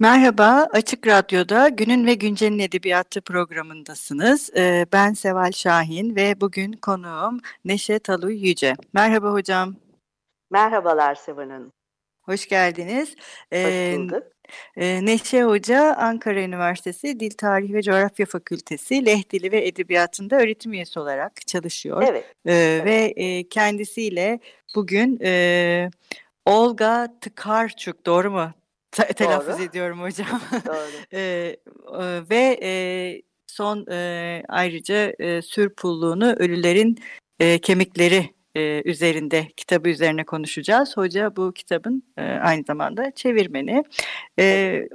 Merhaba, 0.00 0.68
Açık 0.72 1.06
Radyo'da 1.06 1.68
Günün 1.68 2.06
ve 2.06 2.14
Güncel'in 2.14 2.58
Edebiyatı 2.58 3.20
programındasınız. 3.20 4.50
Ee, 4.56 4.86
ben 4.92 5.12
Seval 5.12 5.52
Şahin 5.52 6.16
ve 6.16 6.40
bugün 6.40 6.72
konuğum 6.72 7.40
Neşe 7.64 7.98
Taluy 7.98 8.48
Yüce. 8.48 8.74
Merhaba 8.92 9.32
hocam. 9.32 9.76
Merhabalar 10.50 11.14
Seval 11.14 11.50
Hanım. 11.50 11.72
Hoş 12.22 12.48
geldiniz. 12.48 13.14
Ee, 13.52 13.92
Hoş 13.92 13.98
bulduk. 13.98 14.22
E, 14.76 15.04
Neşe 15.04 15.42
Hoca 15.42 15.94
Ankara 15.94 16.40
Üniversitesi 16.40 17.20
Dil 17.20 17.30
Tarihi 17.30 17.74
ve 17.74 17.82
Coğrafya 17.82 18.26
Fakültesi 18.26 19.06
Leh 19.06 19.30
Dili 19.30 19.52
ve 19.52 19.66
Edebiyatında 19.66 20.36
öğretim 20.36 20.72
üyesi 20.72 21.00
olarak 21.00 21.46
çalışıyor. 21.46 22.04
Evet. 22.08 22.24
E, 22.46 22.54
evet. 22.54 22.84
Ve 22.84 23.22
e, 23.22 23.48
kendisiyle 23.48 24.40
bugün 24.74 25.18
e, 25.22 25.90
Olga 26.46 27.18
Tıkarçuk, 27.20 28.06
doğru 28.06 28.30
mu? 28.30 28.52
Te- 28.98 29.12
telaffuz 29.12 29.60
ediyorum 29.60 30.00
hocam. 30.00 30.40
Doğru. 30.66 30.90
e, 31.12 31.56
ve 32.30 32.58
e, 32.62 32.72
son 33.46 33.86
e, 33.90 34.42
ayrıca 34.48 35.12
e, 35.18 35.42
Sürpulluğunu 35.42 36.32
Ölülerin 36.38 36.98
e, 37.40 37.58
Kemikleri 37.58 38.34
e, 38.54 38.82
üzerinde 38.90 39.48
kitabı 39.56 39.88
üzerine 39.88 40.24
konuşacağız. 40.24 40.96
Hoca 40.96 41.36
bu 41.36 41.52
kitabın 41.52 42.02
e, 42.16 42.22
aynı 42.22 42.64
zamanda 42.66 43.10
çevirmeni. 43.10 43.84
E, 44.38 44.88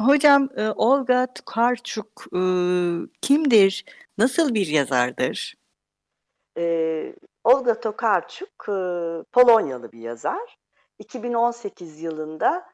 hocam 0.00 0.48
e, 0.56 0.68
Olga 0.68 1.26
Tukarçuk 1.34 2.26
e, 2.36 2.40
kimdir? 3.22 3.84
Nasıl 4.18 4.54
bir 4.54 4.66
yazardır? 4.66 5.54
E, 6.58 7.14
Olga 7.44 7.80
Tokarczuk 7.80 8.68
e, 8.68 8.76
Polonyalı 9.32 9.92
bir 9.92 10.00
yazar. 10.00 10.58
2018 10.98 12.00
yılında 12.00 12.64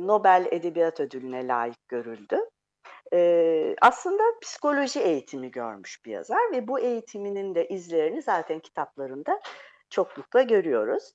Nobel 0.00 0.48
Edebiyat 0.50 1.00
Ödülü'ne 1.00 1.48
layık 1.48 1.88
görüldü. 1.88 2.38
Aslında 3.80 4.22
psikoloji 4.42 5.00
eğitimi 5.00 5.50
görmüş 5.50 6.04
bir 6.04 6.10
yazar 6.10 6.52
ve 6.52 6.68
bu 6.68 6.80
eğitiminin 6.80 7.54
de 7.54 7.68
izlerini 7.68 8.22
zaten 8.22 8.60
kitaplarında 8.60 9.40
çoklukla 9.90 10.42
görüyoruz. 10.42 11.12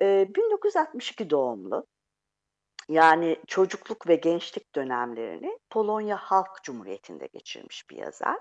E, 0.00 0.28
1962 0.34 1.30
doğumlu. 1.30 1.86
Yani 2.88 3.36
çocukluk 3.46 4.08
ve 4.08 4.16
gençlik 4.16 4.74
dönemlerini 4.74 5.58
Polonya 5.70 6.16
Halk 6.16 6.62
Cumhuriyeti'nde 6.62 7.26
geçirmiş 7.26 7.90
bir 7.90 7.96
yazar. 7.96 8.38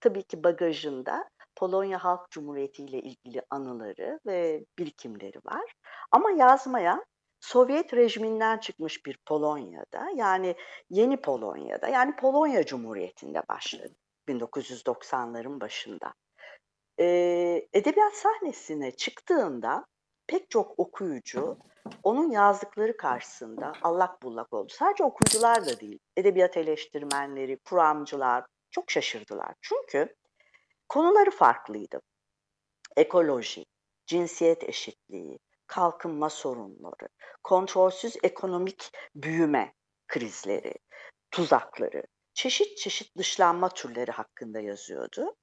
Tabii 0.00 0.22
ki 0.22 0.44
bagajında 0.44 1.28
Polonya 1.56 2.04
Halk 2.04 2.30
Cumhuriyeti 2.30 2.84
ile 2.84 2.98
ilgili 3.00 3.42
anıları 3.50 4.20
ve 4.26 4.64
birikimleri 4.78 5.38
var. 5.44 5.72
Ama 6.10 6.30
yazmaya 6.30 7.04
Sovyet 7.40 7.94
rejiminden 7.94 8.58
çıkmış 8.58 9.06
bir 9.06 9.18
Polonya'da 9.26 10.10
yani 10.14 10.56
yeni 10.90 11.20
Polonya'da 11.20 11.88
yani 11.88 12.16
Polonya 12.16 12.66
Cumhuriyeti'nde 12.66 13.42
başladı 13.48 13.94
1990'ların 14.28 15.60
başında. 15.60 16.14
Ee, 17.00 17.68
edebiyat 17.72 18.14
sahnesine 18.14 18.90
çıktığında 18.90 19.86
pek 20.26 20.50
çok 20.50 20.78
okuyucu 20.78 21.58
onun 22.02 22.30
yazdıkları 22.30 22.96
karşısında 22.96 23.72
allak 23.82 24.22
bullak 24.22 24.52
oldu. 24.52 24.72
Sadece 24.72 25.04
okuyucular 25.04 25.66
da 25.66 25.80
değil, 25.80 25.98
edebiyat 26.16 26.56
eleştirmenleri, 26.56 27.58
kuramcılar 27.58 28.44
çok 28.70 28.90
şaşırdılar. 28.90 29.54
Çünkü 29.60 30.16
konuları 30.88 31.30
farklıydı. 31.30 32.00
Ekoloji, 32.96 33.64
cinsiyet 34.06 34.64
eşitliği, 34.64 35.38
kalkınma 35.68 36.30
sorunları, 36.30 37.08
kontrolsüz 37.44 38.16
ekonomik 38.22 38.92
büyüme 39.14 39.74
krizleri, 40.08 40.74
tuzakları, 41.30 42.02
çeşit 42.34 42.78
çeşit 42.78 43.16
dışlanma 43.18 43.68
türleri 43.68 44.10
hakkında 44.10 44.60
yazıyordu. 44.60 45.34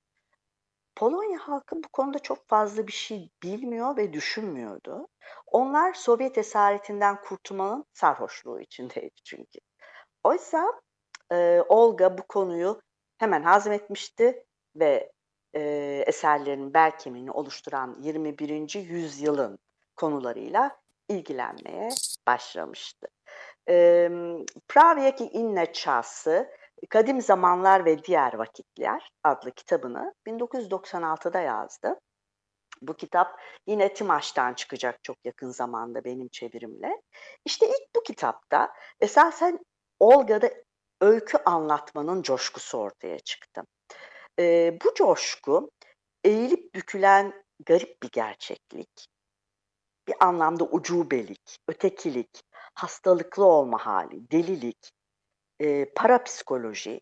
Polonya 0.95 1.39
halkı 1.39 1.75
bu 1.75 1.87
konuda 1.87 2.19
çok 2.19 2.49
fazla 2.49 2.87
bir 2.87 2.91
şey 2.91 3.29
bilmiyor 3.43 3.97
ve 3.97 4.13
düşünmüyordu. 4.13 5.07
Onlar 5.47 5.93
Sovyet 5.93 6.37
esaretinden 6.37 7.21
kurtulmanın 7.21 7.85
sarhoşluğu 7.93 8.61
içindeydi 8.61 9.15
çünkü. 9.23 9.59
Oysa 10.23 10.81
e, 11.31 11.61
Olga 11.69 12.17
bu 12.17 12.23
konuyu 12.27 12.81
hemen 13.17 13.43
hazmetmişti 13.43 14.45
ve 14.75 15.11
e, 15.55 15.61
eserlerinin 16.07 16.73
bel 16.73 16.97
kemiğini 16.97 17.31
oluşturan 17.31 17.95
21. 18.01 18.75
yüzyılın 18.75 19.59
konularıyla 19.95 20.78
ilgilenmeye 21.09 21.89
başlamıştı. 22.28 23.07
E, 23.69 24.09
Pravyeki 24.67 25.23
inne 25.23 25.73
çası 25.73 26.50
Kadim 26.89 27.22
Zamanlar 27.22 27.85
ve 27.85 28.03
Diğer 28.03 28.34
Vakitler 28.34 29.09
adlı 29.23 29.51
kitabını 29.51 30.13
1996'da 30.28 31.39
yazdı. 31.39 32.00
Bu 32.81 32.94
kitap 32.94 33.41
yine 33.67 33.94
Timaş'tan 33.94 34.53
çıkacak 34.53 35.03
çok 35.03 35.17
yakın 35.25 35.50
zamanda 35.50 36.03
benim 36.03 36.28
çevirimle. 36.28 37.01
İşte 37.45 37.67
ilk 37.67 37.95
bu 37.95 38.03
kitapta 38.03 38.73
esasen 39.00 39.59
Olga'da 40.00 40.50
öykü 41.01 41.38
anlatmanın 41.45 42.22
coşkusu 42.22 42.78
ortaya 42.78 43.19
çıktı. 43.19 43.61
Ee, 44.39 44.78
bu 44.85 44.94
coşku 44.94 45.72
eğilip 46.23 46.75
bükülen 46.75 47.44
garip 47.66 48.03
bir 48.03 48.09
gerçeklik, 48.11 49.07
bir 50.07 50.16
anlamda 50.19 50.63
ucubelik, 50.63 51.57
ötekilik, 51.67 52.43
hastalıklı 52.73 53.45
olma 53.45 53.85
hali, 53.85 54.31
delilik, 54.31 54.91
e, 55.59 55.93
parapsikoloji 55.93 57.01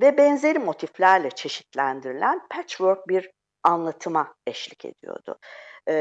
ve 0.00 0.18
benzeri 0.18 0.58
motiflerle 0.58 1.30
çeşitlendirilen 1.30 2.48
patchwork 2.50 3.08
bir 3.08 3.30
anlatıma 3.62 4.34
eşlik 4.46 4.84
ediyordu. 4.84 5.38
E, 5.88 5.94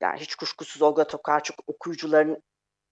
yani 0.00 0.20
hiç 0.20 0.34
kuşkusuz 0.34 0.82
Olga 0.82 1.06
Tokarczuk 1.06 1.56
okuyucuların 1.66 2.42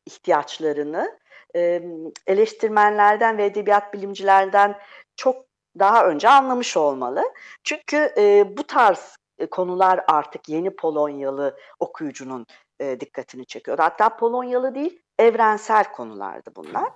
ihtiyaçlarını 0.06 1.18
e, 1.56 1.82
eleştirmenlerden 2.26 3.38
ve 3.38 3.44
edebiyat 3.44 3.94
bilimcilerden 3.94 4.78
çok 5.16 5.46
daha 5.78 6.06
önce 6.06 6.28
anlamış 6.28 6.76
olmalı. 6.76 7.22
Çünkü 7.64 8.12
e, 8.16 8.56
bu 8.56 8.66
tarz 8.66 9.16
konular 9.50 10.04
artık 10.08 10.48
yeni 10.48 10.76
Polonyalı 10.76 11.58
okuyucunun 11.80 12.46
e, 12.82 13.00
dikkatini 13.00 13.46
çekiyor. 13.46 13.78
Hatta 13.78 14.16
Polonyalı 14.16 14.74
değil, 14.74 15.02
evrensel 15.18 15.92
konulardı 15.92 16.50
bunlar 16.56 16.88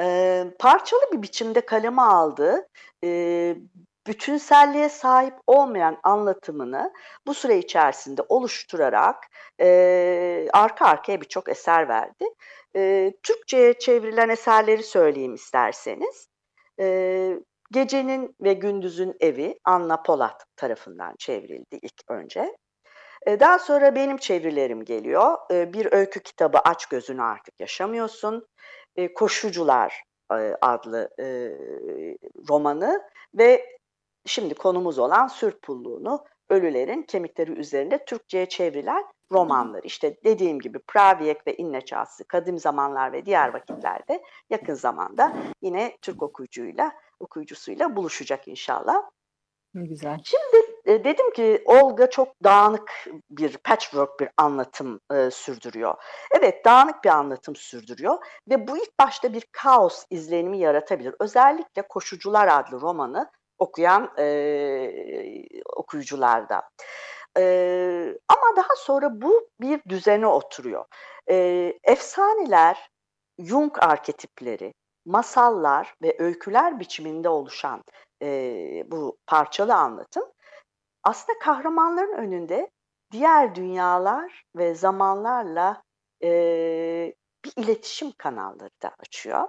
e, 0.00 0.44
parçalı 0.58 1.02
bir 1.12 1.22
biçimde 1.22 1.60
kaleme 1.60 2.02
aldığı 2.02 2.68
e, 3.04 3.56
bütünselliğe 4.06 4.88
sahip 4.88 5.34
olmayan 5.46 5.98
anlatımını 6.02 6.92
bu 7.26 7.34
süre 7.34 7.58
içerisinde 7.58 8.22
oluşturarak 8.28 9.24
e, 9.60 10.48
arka 10.52 10.86
arkaya 10.86 11.20
birçok 11.20 11.48
eser 11.48 11.88
verdi. 11.88 12.24
E, 12.76 13.12
Türkçe'ye 13.22 13.78
çevrilen 13.78 14.28
eserleri 14.28 14.82
söyleyeyim 14.82 15.34
isterseniz. 15.34 16.28
E, 16.80 17.38
Gecenin 17.70 18.36
ve 18.40 18.52
Gündüzün 18.52 19.16
Evi 19.20 19.58
Anna 19.64 20.02
Polat 20.02 20.46
tarafından 20.56 21.14
çevrildi 21.18 21.78
ilk 21.82 22.02
önce. 22.08 22.56
Daha 23.26 23.58
sonra 23.58 23.94
benim 23.94 24.16
çevirilerim 24.16 24.84
geliyor. 24.84 25.36
Bir 25.50 25.92
öykü 25.92 26.20
kitabı 26.20 26.58
Aç 26.58 26.86
Gözünü 26.86 27.22
Artık 27.22 27.60
Yaşamıyorsun 27.60 28.46
e, 28.96 29.14
Koşucular 29.14 30.02
e, 30.32 30.56
adlı 30.60 31.10
e, 31.18 31.24
romanı 32.48 33.02
ve 33.34 33.78
şimdi 34.26 34.54
konumuz 34.54 34.98
olan 34.98 35.26
Sürpulluğunu 35.26 36.24
Ölülerin 36.50 37.02
Kemikleri 37.02 37.52
üzerinde 37.52 38.04
Türkçe'ye 38.04 38.48
çevrilen 38.48 39.04
romanlar. 39.32 39.80
İşte 39.84 40.16
dediğim 40.24 40.60
gibi 40.60 40.78
Praviyek 40.78 41.46
ve 41.46 41.56
İnne 41.56 41.80
Çağsı, 41.80 42.24
Kadim 42.24 42.58
Zamanlar 42.58 43.12
ve 43.12 43.26
Diğer 43.26 43.54
Vakitlerde 43.54 44.22
yakın 44.50 44.74
zamanda 44.74 45.36
yine 45.62 45.96
Türk 46.02 46.22
okuyucuyla, 46.22 46.92
okuyucusuyla 47.20 47.96
buluşacak 47.96 48.48
inşallah. 48.48 49.10
Ne 49.74 49.86
güzel. 49.86 50.20
Şimdi 50.24 50.71
e, 50.86 51.04
dedim 51.04 51.30
ki 51.32 51.62
Olga 51.64 52.10
çok 52.10 52.28
dağınık 52.44 53.06
bir 53.30 53.56
patchwork 53.56 54.20
bir 54.20 54.28
anlatım 54.36 55.00
e, 55.12 55.30
sürdürüyor. 55.30 55.94
Evet 56.30 56.64
dağınık 56.64 57.04
bir 57.04 57.08
anlatım 57.08 57.56
sürdürüyor 57.56 58.18
ve 58.50 58.68
bu 58.68 58.78
ilk 58.78 58.98
başta 59.00 59.32
bir 59.32 59.46
kaos 59.52 60.04
izlenimi 60.10 60.58
yaratabilir. 60.58 61.14
Özellikle 61.20 61.82
Koşucular 61.82 62.48
adlı 62.48 62.80
romanı 62.80 63.30
okuyan 63.58 64.10
e, 64.18 64.24
okuyucularda. 65.76 66.62
E, 67.38 67.42
ama 68.28 68.56
daha 68.56 68.76
sonra 68.76 69.20
bu 69.22 69.48
bir 69.60 69.80
düzene 69.88 70.26
oturuyor. 70.26 70.84
E, 71.30 71.36
efsaneler, 71.84 72.90
Jung 73.38 73.78
arketipleri, 73.80 74.74
masallar 75.06 75.94
ve 76.02 76.16
öyküler 76.18 76.80
biçiminde 76.80 77.28
oluşan 77.28 77.82
e, 78.22 78.28
bu 78.86 79.16
parçalı 79.26 79.74
anlatım 79.74 80.24
aslında 81.02 81.38
kahramanların 81.38 82.12
önünde 82.12 82.70
diğer 83.10 83.54
dünyalar 83.54 84.44
ve 84.56 84.74
zamanlarla 84.74 85.82
e, 86.22 86.28
bir 87.44 87.52
iletişim 87.56 88.12
kanalları 88.18 88.82
da 88.82 88.94
açıyor. 88.98 89.48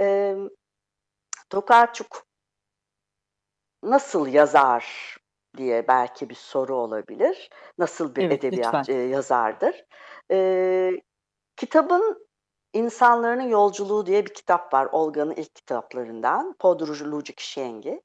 E, 0.00 0.36
Tokarczuk 1.50 2.26
nasıl 3.82 4.26
yazar 4.26 5.16
diye 5.56 5.88
belki 5.88 6.30
bir 6.30 6.34
soru 6.34 6.74
olabilir. 6.76 7.50
Nasıl 7.78 8.14
bir 8.14 8.22
Evet, 8.22 8.44
edebiyat 8.44 8.74
lütfen. 8.74 9.08
yazardır? 9.08 9.84
E, 10.30 10.90
kitabın 11.56 12.26
İnsanların 12.72 13.48
Yolculuğu 13.48 14.06
diye 14.06 14.26
bir 14.26 14.34
kitap 14.34 14.74
var. 14.74 14.88
Olga'nın 14.92 15.34
ilk 15.34 15.54
kitaplarından. 15.54 16.52
Podróż 16.58 17.10
ludzi 17.10 17.34
księgi. 17.34 18.02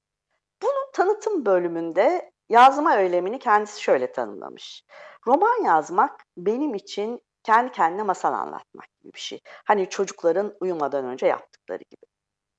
Bunun 0.62 0.92
tanıtım 0.94 1.46
bölümünde 1.46 2.31
yazma 2.52 3.00
eylemini 3.00 3.40
kendisi 3.40 3.82
şöyle 3.82 4.12
tanımlamış. 4.12 4.84
Roman 5.28 5.64
yazmak 5.64 6.26
benim 6.38 6.76
için 6.76 7.22
kendi 7.44 7.72
kendine 7.72 8.04
masal 8.04 8.34
anlatmak 8.34 8.86
gibi 9.00 9.14
bir 9.14 9.20
şey. 9.20 9.40
Hani 9.46 9.90
çocukların 9.90 10.54
uyumadan 10.62 11.06
önce 11.06 11.28
yaptıkları 11.28 11.84
gibi. 11.84 12.06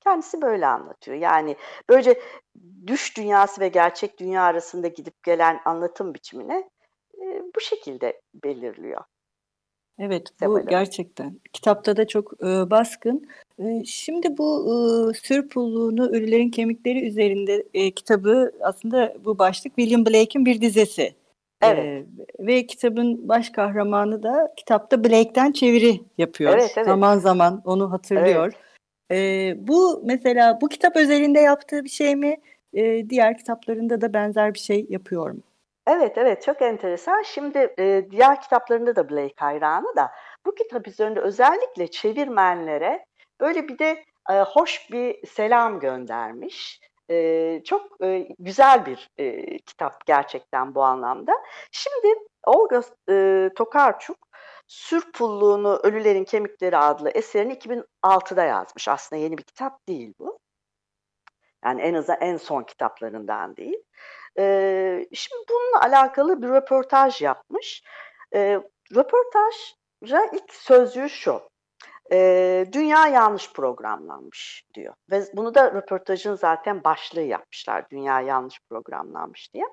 Kendisi 0.03 0.41
böyle 0.41 0.67
anlatıyor. 0.67 1.17
Yani 1.17 1.57
böylece 1.89 2.21
düş 2.87 3.17
dünyası 3.17 3.61
ve 3.61 3.67
gerçek 3.67 4.19
dünya 4.19 4.43
arasında 4.43 4.87
gidip 4.87 5.23
gelen 5.23 5.61
anlatım 5.65 6.13
biçimini 6.13 6.69
e, 7.21 7.41
bu 7.55 7.59
şekilde 7.59 8.21
belirliyor. 8.33 9.03
Evet, 9.99 10.27
bu 10.41 10.45
Seval'im. 10.45 10.67
gerçekten. 10.67 11.39
Kitapta 11.53 11.97
da 11.97 12.07
çok 12.07 12.33
e, 12.43 12.69
baskın. 12.69 13.27
E, 13.59 13.85
şimdi 13.85 14.37
bu 14.37 14.63
e, 14.65 15.13
Sür 15.13 15.49
Pulluğunu 15.49 16.09
Ölülerin 16.09 16.49
Kemikleri 16.49 17.07
üzerinde 17.07 17.63
e, 17.73 17.91
kitabı 17.91 18.51
aslında 18.61 19.13
bu 19.25 19.39
başlık 19.39 19.75
William 19.75 20.05
Blake'in 20.05 20.45
bir 20.45 20.61
dizesi. 20.61 21.15
Evet. 21.63 21.85
E, 21.85 22.05
ve 22.39 22.65
kitabın 22.65 23.29
baş 23.29 23.49
kahramanı 23.49 24.23
da 24.23 24.53
kitapta 24.57 25.03
Blake'ten 25.03 25.51
çeviri 25.51 26.01
yapıyor. 26.17 26.53
Evet, 26.53 26.73
evet. 26.77 26.85
Zaman 26.85 27.17
zaman 27.17 27.61
onu 27.65 27.91
hatırlıyor. 27.91 28.53
E, 29.11 29.17
bu 29.67 30.01
mesela 30.05 30.61
bu 30.61 30.69
kitap 30.69 30.95
özelinde 30.95 31.39
yaptığı 31.39 31.83
bir 31.83 31.89
şey 31.89 32.15
mi? 32.15 32.37
E, 32.73 33.09
diğer 33.09 33.37
kitaplarında 33.37 34.01
da 34.01 34.13
benzer 34.13 34.53
bir 34.53 34.59
şey 34.59 34.85
yapıyor 34.89 35.31
mu? 35.31 35.41
Evet, 35.87 36.17
evet 36.17 36.43
çok 36.43 36.61
enteresan. 36.61 37.21
Şimdi 37.21 37.73
e, 37.79 38.07
diğer 38.11 38.41
kitaplarında 38.41 38.95
da 38.95 39.09
Blake 39.09 39.33
hayranı 39.39 39.95
da 39.95 40.11
bu 40.45 40.55
kitap 40.55 40.87
üzerinde 40.87 41.19
özellikle 41.19 41.91
çevirmenlere 41.91 43.05
böyle 43.41 43.67
bir 43.67 43.79
de 43.79 44.03
e, 44.29 44.33
hoş 44.41 44.91
bir 44.91 45.27
selam 45.27 45.79
göndermiş. 45.79 46.79
E, 47.09 47.61
çok 47.65 48.03
e, 48.03 48.27
güzel 48.39 48.85
bir 48.85 49.09
e, 49.17 49.57
kitap 49.57 50.05
gerçekten 50.05 50.75
bu 50.75 50.83
anlamda. 50.83 51.33
Şimdi 51.71 52.15
Olga 52.45 52.81
e, 53.09 53.49
Tokarczuk 53.55 54.17
Sür 54.67 55.03
Ölülerin 55.83 56.23
Kemikleri 56.23 56.77
adlı 56.77 57.09
eserini 57.09 57.53
2006'da 57.53 58.43
yazmış. 58.43 58.87
Aslında 58.87 59.21
yeni 59.21 59.37
bir 59.37 59.43
kitap 59.43 59.87
değil 59.87 60.13
bu. 60.19 60.39
Yani 61.65 61.81
en 61.81 61.93
azından 61.93 62.21
en 62.21 62.37
son 62.37 62.63
kitaplarından 62.63 63.55
değil. 63.55 63.83
Şimdi 65.13 65.43
bununla 65.49 65.81
alakalı 65.81 66.41
bir 66.41 66.47
röportaj 66.47 67.21
yapmış. 67.21 67.83
Ee, 68.35 68.59
röportajda 68.95 70.25
ilk 70.33 70.53
sözcüğü 70.53 71.09
şu. 71.09 71.41
Dünya 72.71 73.07
yanlış 73.07 73.53
programlanmış 73.53 74.63
diyor. 74.73 74.93
Ve 75.11 75.23
bunu 75.33 75.55
da 75.55 75.73
röportajın 75.73 76.35
zaten 76.35 76.83
başlığı 76.83 77.21
yapmışlar. 77.21 77.89
Dünya 77.89 78.21
yanlış 78.21 78.59
programlanmış 78.69 79.53
diye. 79.53 79.65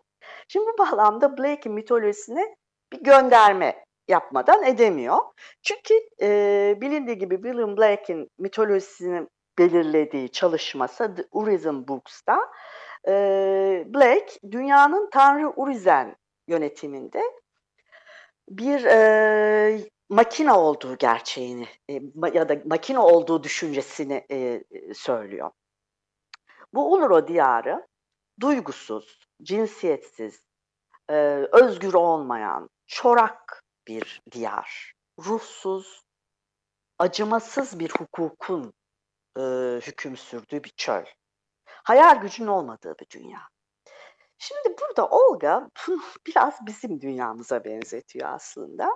Şimdi 0.49 0.67
bu 0.67 0.79
bağlamda 0.79 1.39
Blake'in 1.39 1.75
mitolojisine 1.75 2.55
bir 2.93 3.01
gönderme 3.01 3.85
yapmadan 4.09 4.65
edemiyor. 4.65 5.19
Çünkü 5.63 5.95
e, 6.23 6.79
bilindiği 6.81 7.19
gibi 7.19 7.35
William 7.35 7.77
Blake'in 7.77 8.29
mitolojisini 8.39 9.27
belirlediği 9.59 10.29
çalışması 10.29 11.15
The 11.15 11.25
Urizen 11.33 11.89
Books'ta 11.89 12.41
e, 13.09 13.85
Blake 13.87 14.39
dünyanın 14.51 15.11
Tanrı 15.13 15.53
Urizen 15.57 16.17
yönetiminde 16.49 17.23
bir 18.49 18.85
e, 18.85 19.81
makine 20.09 20.53
olduğu 20.53 20.97
gerçeğini 20.97 21.69
e, 21.91 22.01
ya 22.33 22.49
da 22.49 22.57
makine 22.65 22.99
olduğu 22.99 23.43
düşüncesini 23.43 24.27
e, 24.31 24.65
söylüyor. 24.95 25.51
Bu 26.75 26.93
Uluro 26.93 27.29
diyarı 27.29 27.87
duygusuz, 28.41 29.19
cinsiyetsiz, 29.43 30.43
e, 31.11 31.15
özgür 31.53 31.95
olmayan, 31.95 32.71
çorak 32.87 33.63
bir 33.89 34.23
diyar. 34.31 34.93
Ruhsuz, 35.19 36.03
acımasız 36.99 37.79
bir 37.79 37.91
hukukun 37.91 38.73
e, 39.39 39.43
hüküm 39.87 40.17
sürdüğü 40.17 40.65
bir 40.65 40.73
çöl. 40.77 41.05
Hayal 41.91 42.21
gücünün 42.21 42.49
olmadığı 42.49 42.95
bir 42.99 43.11
dünya. 43.11 43.41
Şimdi 44.39 44.77
burada 44.81 45.09
Olga 45.09 45.71
biraz 46.27 46.67
bizim 46.67 47.01
dünyamıza 47.01 47.65
benzetiyor 47.65 48.29
aslında. 48.29 48.91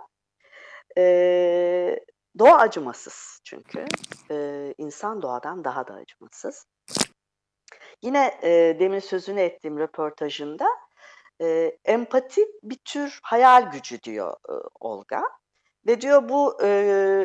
Ee, 0.99 2.01
doğa 2.39 2.59
acımasız 2.59 3.41
çünkü. 3.45 3.85
Ee, 4.31 4.75
insan 4.79 5.23
doğadan 5.23 5.65
daha 5.65 5.87
da 5.87 5.95
acımasız. 5.95 6.67
Yine 8.03 8.39
e, 8.43 8.77
demin 8.81 8.99
sözünü 8.99 9.41
ettiğim 9.41 9.79
röportajında 9.79 10.67
e, 11.41 11.79
empati 11.85 12.47
bir 12.63 12.79
tür 12.85 13.21
hayal 13.23 13.71
gücü 13.73 14.03
diyor 14.03 14.37
e, 14.49 14.55
Olga. 14.81 15.23
Ve 15.87 16.01
diyor 16.01 16.29
bu 16.29 16.63
e, 16.63 16.69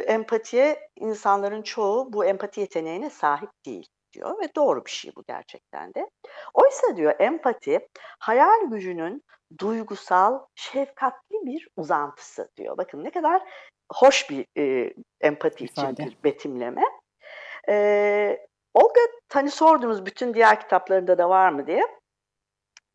empatiye 0.08 0.90
insanların 0.96 1.62
çoğu 1.62 2.14
bu 2.14 2.26
empati 2.26 2.60
yeteneğine 2.60 3.10
sahip 3.10 3.50
değil 3.66 3.88
diyor 4.14 4.40
ve 4.42 4.56
doğru 4.56 4.86
bir 4.86 4.92
şey 4.92 5.12
bu 5.16 5.24
gerçekten 5.28 5.94
de. 5.94 6.10
Oysa 6.54 6.96
diyor 6.96 7.16
empati 7.20 7.88
hayal 8.20 8.70
gücünün 8.70 9.24
duygusal, 9.60 10.40
şefkatli 10.56 11.36
bir 11.46 11.68
uzantısı 11.78 12.50
diyor. 12.58 12.78
Bakın 12.78 13.04
ne 13.04 13.12
kadar 13.12 13.42
hoş 13.92 14.30
bir 14.30 14.46
e, 14.58 14.94
empati 15.22 15.66
İfade. 15.66 15.92
için 15.92 16.06
bir 16.06 16.24
betimleme. 16.24 16.84
E, 17.70 18.46
Olga 18.74 19.02
hani 19.34 19.52
sordunuz 19.52 20.06
bütün 20.06 20.34
diğer 20.34 20.60
kitaplarında 20.62 21.18
da 21.18 21.30
var 21.30 21.50
mı 21.50 21.68
diye. 21.68 21.84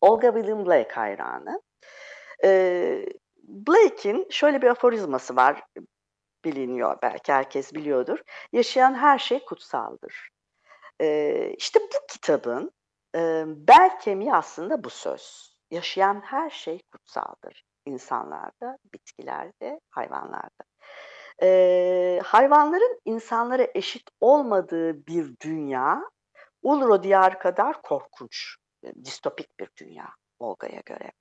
Olga 0.01 0.33
William 0.35 0.67
Blake 0.67 0.95
hayranı. 0.95 1.63
E, 2.45 3.07
Blake'in 3.43 4.27
şöyle 4.31 4.63
bir 4.63 4.67
aforizması 4.67 5.37
var 5.37 5.63
biliniyor 6.45 6.99
belki 7.03 7.33
herkes 7.33 7.75
biliyordur. 7.75 8.19
Yaşayan 8.53 8.95
her 8.95 9.19
şey 9.19 9.45
kutsaldır. 9.45 10.29
Ee, 11.01 11.55
işte 11.59 11.81
bu 11.81 12.07
kitabın 12.09 12.73
e, 13.17 13.45
bel 13.47 14.01
kemiği 14.01 14.35
aslında 14.35 14.85
bu 14.85 14.91
söz. 14.91 15.55
Yaşayan 15.71 16.21
her 16.21 16.51
şey 16.51 16.83
kutsaldır. 16.93 17.65
İnsanlarda, 17.87 18.79
bitkilerde, 18.93 19.81
hayvanlarda. 19.91 20.65
Ee, 21.43 22.21
hayvanların 22.25 23.01
insanlara 23.05 23.67
eşit 23.75 24.11
olmadığı 24.21 25.07
bir 25.07 25.35
dünya 25.43 26.03
Ulro 26.63 27.03
diyar 27.03 27.39
kadar 27.39 27.83
korkunç, 27.83 28.57
e, 28.85 28.95
distopik 29.05 29.61
bir 29.61 29.71
dünya 29.77 30.09
Olga'ya 30.39 30.81
göre. 30.87 31.13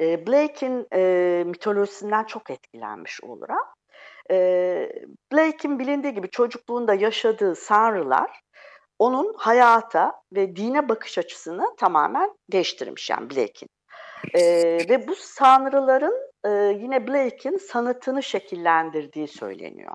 E, 0.00 0.26
Blake'in 0.26 0.86
e, 0.92 1.44
mitolojisinden 1.46 2.24
çok 2.24 2.50
etkilenmiş 2.50 3.20
Ulra. 3.22 3.56
E, 4.30 4.88
Blake'in 5.32 5.78
bilindiği 5.78 6.14
gibi 6.14 6.30
çocukluğunda 6.30 6.94
yaşadığı 6.94 7.54
sanrılar 7.54 8.40
onun 8.98 9.34
hayata 9.34 10.22
ve 10.32 10.56
dine 10.56 10.88
bakış 10.88 11.18
açısını 11.18 11.76
tamamen 11.76 12.34
değiştirmiş 12.52 13.10
yani 13.10 13.30
Blake'in. 13.30 13.68
E, 14.34 14.42
ve 14.88 15.08
bu 15.08 15.14
sanrıların 15.14 16.30
e, 16.44 16.48
yine 16.80 17.08
Blake'in 17.08 17.56
sanatını 17.56 18.22
şekillendirdiği 18.22 19.28
söyleniyor. 19.28 19.92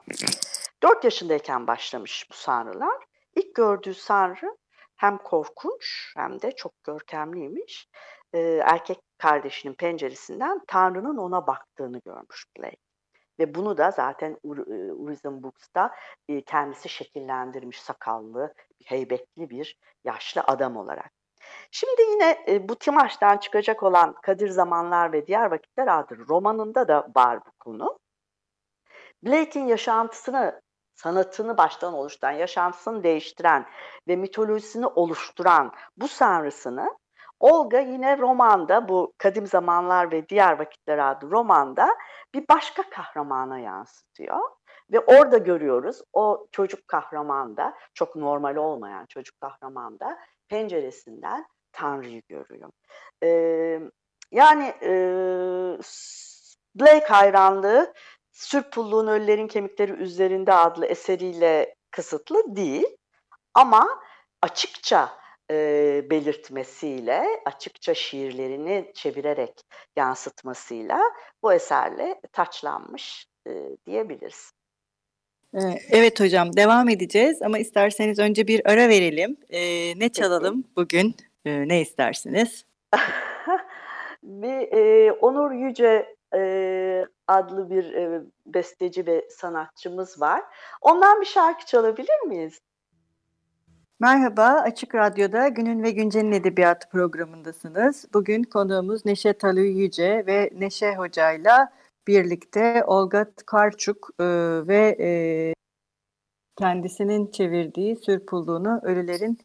4 0.83 1.03
yaşındayken 1.03 1.67
başlamış 1.67 2.27
bu 2.31 2.33
sanrılar. 2.33 3.03
İlk 3.35 3.55
gördüğü 3.55 3.93
sanrı 3.93 4.57
hem 4.95 5.17
korkunç 5.17 6.13
hem 6.17 6.41
de 6.41 6.51
çok 6.51 6.83
görkemliymiş. 6.83 7.87
E, 8.33 8.39
erkek 8.41 8.97
kardeşinin 9.17 9.73
penceresinden 9.73 10.61
Tanrı'nın 10.67 11.17
ona 11.17 11.47
baktığını 11.47 11.99
görmüş 12.05 12.45
Blake. 12.57 12.92
Ve 13.39 13.55
bunu 13.55 13.77
da 13.77 13.91
zaten 13.91 14.37
Ur- 14.43 15.43
Books'ta 15.43 15.95
kendisi 16.45 16.89
şekillendirmiş 16.89 17.81
sakallı, 17.81 18.53
heybetli 18.85 19.49
bir 19.49 19.77
yaşlı 20.03 20.41
adam 20.41 20.77
olarak. 20.77 21.11
Şimdi 21.71 22.01
yine 22.01 22.45
bu 22.69 22.75
Timaş'tan 22.75 23.37
çıkacak 23.37 23.83
olan 23.83 24.15
Kadir 24.21 24.49
Zamanlar 24.49 25.13
ve 25.13 25.27
Diğer 25.27 25.51
Vakitler 25.51 25.99
adlı 25.99 26.27
romanında 26.27 26.87
da 26.87 27.07
var 27.15 27.39
bu 27.45 27.51
konu. 27.59 27.99
Blake'in 29.23 29.67
yaşantısını, 29.67 30.61
sanatını 30.95 31.57
baştan 31.57 31.93
oluşturan, 31.93 32.31
yaşantısını 32.31 33.03
değiştiren 33.03 33.65
ve 34.07 34.15
mitolojisini 34.15 34.87
oluşturan 34.87 35.71
bu 35.97 36.07
sanrısını 36.07 36.97
Olga 37.43 37.79
yine 37.79 38.17
romanda 38.17 38.87
bu 38.89 39.13
Kadim 39.17 39.47
Zamanlar 39.47 40.11
ve 40.11 40.29
Diğer 40.29 40.59
Vakitler 40.59 40.97
adlı 40.97 41.31
romanda 41.31 41.89
bir 42.33 42.45
başka 42.49 42.89
kahramana 42.89 43.59
yansıtıyor. 43.59 44.39
Ve 44.91 44.99
orada 44.99 45.37
görüyoruz 45.37 46.01
o 46.13 46.47
çocuk 46.51 46.87
kahramanda, 46.87 47.73
çok 47.93 48.15
normal 48.15 48.55
olmayan 48.55 49.05
çocuk 49.05 49.41
kahramanda 49.41 50.19
penceresinden 50.49 51.45
Tanrı'yı 51.71 52.21
görüyor. 52.29 52.69
Ee, 53.23 53.79
yani 54.31 54.73
e, 54.81 54.91
Blake 56.75 57.05
hayranlığı 57.05 57.93
Sürpulluğun 58.31 59.07
Ölülerin 59.07 59.47
Kemikleri 59.47 59.91
Üzerinde 59.91 60.53
adlı 60.53 60.85
eseriyle 60.85 61.75
kısıtlı 61.91 62.55
değil. 62.55 62.97
Ama 63.53 63.99
açıkça 64.41 65.22
e, 65.51 65.55
belirtmesiyle, 66.09 67.25
açıkça 67.45 67.93
şiirlerini 67.93 68.91
çevirerek 68.93 69.61
yansıtmasıyla 69.95 70.99
bu 71.43 71.53
eserle 71.53 72.21
taçlanmış 72.31 73.27
e, 73.47 73.51
diyebiliriz. 73.85 74.51
Evet 75.89 76.19
hocam 76.19 76.55
devam 76.57 76.89
edeceğiz 76.89 77.41
ama 77.41 77.59
isterseniz 77.59 78.19
önce 78.19 78.47
bir 78.47 78.71
ara 78.71 78.89
verelim. 78.89 79.37
Ee, 79.49 79.99
ne 79.99 80.09
çalalım 80.09 80.63
bugün? 80.75 81.15
Ee, 81.45 81.67
ne 81.67 81.81
istersiniz? 81.81 82.65
bir 84.23 84.71
e, 84.71 85.11
Onur 85.11 85.51
Yüce 85.51 86.15
e, 86.35 87.05
adlı 87.27 87.69
bir 87.69 87.93
e, 87.93 88.21
besteci 88.45 89.07
ve 89.07 89.29
sanatçımız 89.29 90.21
var. 90.21 90.43
Ondan 90.81 91.21
bir 91.21 91.25
şarkı 91.25 91.65
çalabilir 91.65 92.21
miyiz? 92.27 92.59
Merhaba, 93.99 94.43
Açık 94.43 94.95
Radyo'da 94.95 95.47
Günün 95.47 95.83
ve 95.83 95.91
Güncel'in 95.91 96.31
Edebiyatı 96.31 96.89
programındasınız. 96.89 98.05
Bugün 98.13 98.43
konuğumuz 98.43 99.05
Neşe 99.05 99.33
Talü 99.33 99.61
Yüce 99.61 100.23
ve 100.27 100.49
Neşe 100.57 100.95
Hoca'yla 100.95 101.73
birlikte 102.07 102.83
Olga 102.87 103.31
Karçuk 103.45 104.09
e, 104.19 104.25
ve 104.67 104.97
e, 104.99 105.09
kendisinin 106.57 107.31
çevirdiği 107.31 107.95
Sürpulluğunu 107.95 108.79
Ölülerin 108.83 109.37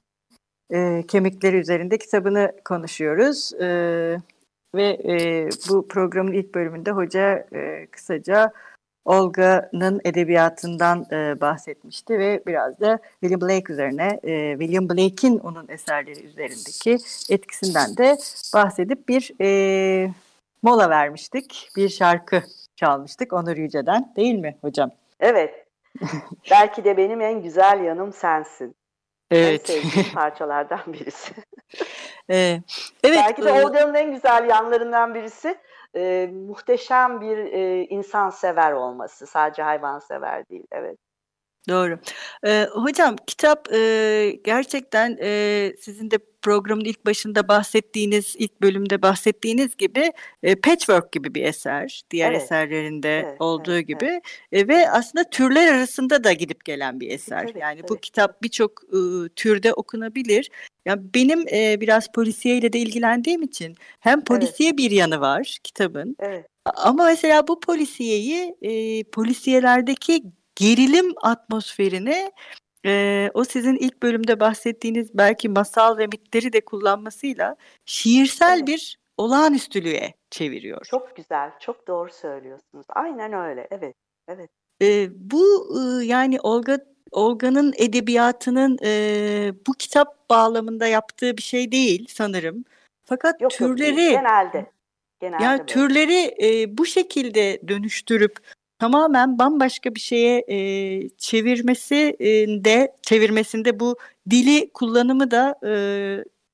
e, 0.70 1.04
Kemikleri 1.08 1.56
üzerinde 1.56 1.98
kitabını 1.98 2.52
konuşuyoruz. 2.64 3.52
E, 3.52 3.66
ve 4.74 4.98
e, 5.04 5.48
bu 5.68 5.88
programın 5.88 6.32
ilk 6.32 6.54
bölümünde 6.54 6.90
hoca 6.90 7.46
e, 7.52 7.86
kısaca 7.86 8.52
Olga'nın 9.08 10.00
edebiyatından 10.04 11.06
e, 11.12 11.40
bahsetmişti 11.40 12.18
ve 12.18 12.42
biraz 12.46 12.80
da 12.80 12.98
William 13.20 13.40
Blake 13.40 13.72
üzerine, 13.72 14.20
e, 14.22 14.56
William 14.58 14.88
Blake'in 14.88 15.38
onun 15.38 15.68
eserleri 15.68 16.26
üzerindeki 16.26 16.98
etkisinden 17.30 17.96
de 17.96 18.18
bahsedip 18.54 19.08
bir 19.08 19.32
e, 19.40 20.10
mola 20.62 20.90
vermiştik. 20.90 21.70
Bir 21.76 21.88
şarkı 21.88 22.42
çalmıştık 22.76 23.32
Onur 23.32 23.56
Yüce'den 23.56 24.12
değil 24.16 24.34
mi 24.34 24.56
hocam? 24.60 24.90
Evet. 25.20 25.66
Belki 26.50 26.84
de 26.84 26.96
benim 26.96 27.20
en 27.20 27.42
güzel 27.42 27.84
yanım 27.84 28.12
sensin. 28.12 28.74
Evet. 29.30 29.70
En 29.70 29.80
sevdiğim 29.80 30.06
parçalardan 30.14 30.80
birisi. 30.86 31.32
evet. 32.28 32.62
Belki 33.04 33.42
de 33.42 33.52
Olga'nın 33.52 33.94
en 33.94 34.12
güzel 34.12 34.48
yanlarından 34.48 35.14
birisi 35.14 35.58
e, 35.96 36.26
muhteşem 36.26 37.20
bir 37.20 37.38
e, 37.38 37.84
insan 37.84 38.30
sever 38.30 38.72
olması. 38.72 39.26
Sadece 39.26 39.62
hayvan 39.62 39.98
sever 39.98 40.48
değil. 40.48 40.66
Evet. 40.72 40.98
Doğru. 41.68 41.98
Ee, 42.46 42.66
hocam 42.72 43.16
kitap 43.26 43.72
e, 43.72 44.38
gerçekten 44.44 45.18
e, 45.22 45.72
sizin 45.80 46.10
de 46.10 46.18
programın 46.42 46.84
ilk 46.84 47.06
başında 47.06 47.48
bahsettiğiniz, 47.48 48.36
ilk 48.38 48.62
bölümde 48.62 49.02
bahsettiğiniz 49.02 49.76
gibi 49.76 50.12
e, 50.42 50.54
patchwork 50.54 51.12
gibi 51.12 51.34
bir 51.34 51.44
eser. 51.44 52.02
Diğer 52.10 52.32
evet. 52.32 52.42
eserlerinde 52.42 53.18
evet, 53.18 53.40
olduğu 53.40 53.74
evet, 53.74 53.88
gibi 53.88 54.20
evet. 54.52 54.68
E, 54.68 54.68
ve 54.68 54.90
aslında 54.90 55.24
türler 55.30 55.74
arasında 55.74 56.24
da 56.24 56.32
gidip 56.32 56.64
gelen 56.64 57.00
bir 57.00 57.10
eser. 57.10 57.46
Tabii, 57.48 57.58
yani 57.58 57.80
tabii. 57.80 57.88
bu 57.88 57.96
kitap 57.96 58.42
birçok 58.42 58.82
e, 58.84 58.98
türde 59.36 59.72
okunabilir. 59.72 60.50
Yani 60.86 61.02
benim 61.14 61.48
e, 61.52 61.80
biraz 61.80 62.12
polisiye 62.12 62.56
ile 62.56 62.72
de 62.72 62.78
ilgilendiğim 62.78 63.42
için 63.42 63.76
hem 64.00 64.24
polisiye 64.24 64.68
evet. 64.68 64.78
bir 64.78 64.90
yanı 64.90 65.20
var 65.20 65.58
kitabın. 65.64 66.16
Evet. 66.20 66.46
Ama 66.76 67.04
mesela 67.04 67.48
bu 67.48 67.60
polisiyeyi 67.60 68.54
e, 68.62 69.04
polisiyelerdeki 69.04 70.22
gerilim 70.58 71.14
atmosferini 71.22 72.32
e, 72.86 73.30
o 73.34 73.44
sizin 73.44 73.76
ilk 73.76 74.02
bölümde 74.02 74.40
bahsettiğiniz 74.40 75.18
belki 75.18 75.48
masal 75.48 75.98
ve 75.98 76.06
mitleri 76.06 76.52
de 76.52 76.60
kullanmasıyla 76.60 77.56
şiirsel 77.84 78.56
evet. 78.58 78.66
bir 78.66 78.98
olağanüstülüğe 79.16 80.14
çeviriyor. 80.30 80.84
Çok 80.84 81.16
güzel, 81.16 81.50
çok 81.60 81.88
doğru 81.88 82.12
söylüyorsunuz. 82.12 82.86
Aynen 82.88 83.32
öyle, 83.32 83.68
evet, 83.70 83.94
evet. 84.28 84.50
E, 84.82 85.08
bu 85.30 85.68
e, 85.78 86.04
yani 86.04 86.40
Olga 86.40 86.78
Olga'nın 87.12 87.74
edebiyatının 87.76 88.78
e, 88.84 89.52
bu 89.66 89.72
kitap 89.72 90.30
bağlamında 90.30 90.86
yaptığı 90.86 91.36
bir 91.36 91.42
şey 91.42 91.72
değil 91.72 92.06
sanırım. 92.10 92.64
Fakat 93.04 93.40
yok, 93.40 93.50
türleri 93.50 94.04
yok, 94.04 94.12
genelde 94.12 94.66
genelde 95.20 95.44
yani 95.44 95.58
böyle. 95.58 95.66
türleri 95.66 96.34
e, 96.42 96.78
bu 96.78 96.86
şekilde 96.86 97.68
dönüştürüp 97.68 98.38
tamamen 98.78 99.38
bambaşka 99.38 99.94
bir 99.94 100.00
şeye 100.00 100.44
e, 100.48 100.58
çevirmesi 101.08 102.16
e, 102.20 102.28
de 102.64 102.96
çevirmesinde 103.02 103.80
bu 103.80 103.96
dili 104.30 104.72
kullanımı 104.72 105.30
da 105.30 105.58
e, 105.62 105.72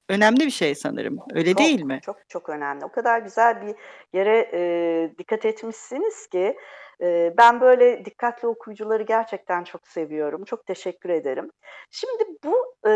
önemli 0.09 0.41
bir 0.41 0.51
şey 0.51 0.75
sanırım. 0.75 1.19
Öyle 1.35 1.51
çok, 1.51 1.59
değil 1.59 1.83
mi? 1.83 2.01
Çok 2.03 2.29
çok 2.29 2.49
önemli. 2.49 2.85
O 2.85 2.93
kadar 2.93 3.19
güzel 3.19 3.67
bir 3.67 3.75
yere 4.19 4.51
e, 4.53 5.11
dikkat 5.19 5.45
etmişsiniz 5.45 6.27
ki 6.27 6.57
e, 7.01 7.35
ben 7.39 7.61
böyle 7.61 8.05
dikkatli 8.05 8.49
okuyucuları 8.49 9.03
gerçekten 9.03 9.65
çok 9.65 9.89
seviyorum. 9.89 10.45
Çok 10.45 10.67
teşekkür 10.67 11.11
ederim. 11.11 11.51
Şimdi 11.91 12.25
bu 12.45 12.89
e, 12.89 12.93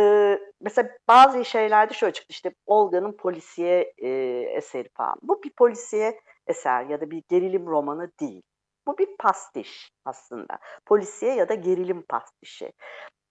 mesela 0.61 0.89
bazı 1.09 1.45
şeylerde 1.45 1.95
şöyle 1.95 2.13
çıktı 2.13 2.29
işte 2.31 2.53
Olga'nın 2.67 3.13
polisiye 3.13 3.93
e, 3.99 4.09
eseri 4.57 4.89
falan. 4.95 5.19
Bu 5.23 5.43
bir 5.43 5.51
polisiye 5.51 6.21
eser 6.47 6.85
ya 6.85 7.01
da 7.01 7.11
bir 7.11 7.23
gerilim 7.29 7.67
romanı 7.67 8.11
değil. 8.21 8.43
Bu 8.89 8.99
bir 8.99 9.17
pastiş 9.19 9.93
aslında. 10.05 10.59
Polisiye 10.87 11.35
ya 11.35 11.49
da 11.49 11.55
gerilim 11.55 12.05
pastişi. 12.09 12.73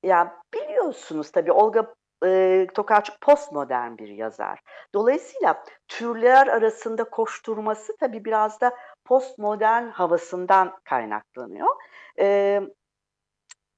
Ya 0.04 0.42
biliyorsunuz 0.54 1.32
tabii 1.32 1.52
Olga 1.52 1.94
e, 2.26 2.68
Tokarczuk 2.74 3.22
postmodern 3.22 3.98
bir 3.98 4.08
yazar. 4.08 4.60
Dolayısıyla 4.94 5.64
türler 5.88 6.48
arasında 6.48 7.04
koşturması 7.04 7.98
tabii 8.00 8.26
biraz 8.26 8.62
da 8.62 8.78
postmodern 9.06 9.88
havasından 9.88 10.80
kaynaklanıyor. 10.84 11.76
E, 12.20 12.62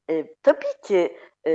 e, 0.10 0.36
tabii 0.44 0.82
ki 0.84 1.18
e, 1.48 1.52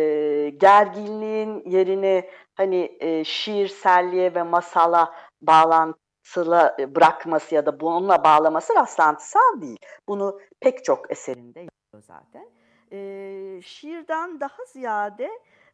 gerginliğin 0.57 1.63
yerini 1.67 2.31
hani 2.55 2.97
e, 3.01 3.25
şiirselliğe 3.25 4.35
ve 4.35 4.43
masala 4.43 5.15
bağlan 5.43 5.95
sıla 6.25 6.77
e, 6.79 6.95
bırakması 6.95 7.55
ya 7.55 7.67
da 7.67 7.81
bununla 7.81 8.25
bağlaması 8.25 8.75
rastlantısal 8.75 9.61
değil. 9.61 9.79
Bunu 10.09 10.41
pek 10.61 10.85
çok 10.85 11.11
eserinde 11.11 11.61
yapıyor 11.61 12.03
zaten. 12.03 12.49
E, 12.93 13.61
şiirden 13.63 14.41
daha 14.41 14.65
ziyade 14.73 15.31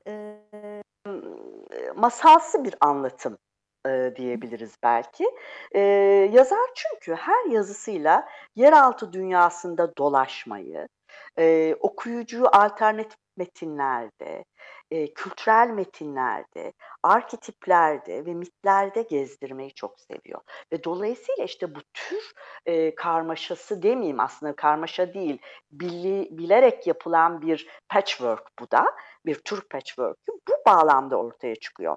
e, 0.07 0.37
masalsı 1.97 2.65
bir 2.65 2.75
anlatım 2.81 3.39
e, 3.87 4.13
diyebiliriz 4.17 4.75
belki. 4.83 5.25
E, 5.73 5.81
yazar 6.33 6.71
çünkü 6.75 7.15
her 7.15 7.51
yazısıyla 7.51 8.29
yeraltı 8.57 9.13
dünyasında 9.13 9.97
dolaşmayı, 9.97 10.89
e, 11.39 11.75
okuyucuyu 11.81 12.47
alternatif 12.53 13.20
metinlerde, 13.37 14.45
e, 14.91 15.15
kültürel 15.15 15.71
metinlerde, 15.71 16.73
arketiplerde 17.03 18.27
ve 18.27 18.35
mitlerde 18.35 19.03
gezdirmeyi 19.03 19.75
çok 19.75 20.01
seviyor. 20.01 20.41
Ve 20.73 20.85
dolayısıyla 20.85 21.45
işte 21.45 21.75
bu 21.75 21.81
tür 21.95 22.33
e, 22.67 22.95
karmaşası 22.95 23.83
demeyeyim 23.83 24.21
aslında 24.21 24.57
karmaşa 24.57 25.15
değil, 25.15 25.39
bili, 25.71 26.29
bilerek 26.31 26.87
yapılan 26.87 27.43
bir 27.43 27.69
patchwork 27.89 28.49
bu 28.59 28.71
da, 28.71 28.87
bir 29.27 29.35
tür 29.35 29.61
patchwork 29.69 30.19
bu 30.29 30.53
bağlamda 30.67 31.17
ortaya 31.17 31.55
çıkıyor. 31.57 31.97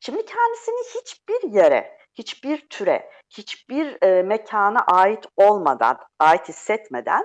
Şimdi 0.00 0.26
kendisini 0.26 1.00
hiçbir 1.00 1.52
yere, 1.52 1.98
hiçbir 2.14 2.68
türe, 2.68 3.10
hiçbir 3.30 4.02
e, 4.02 4.22
mekana 4.22 4.80
ait 4.80 5.26
olmadan, 5.36 5.98
ait 6.18 6.48
hissetmeden 6.48 7.24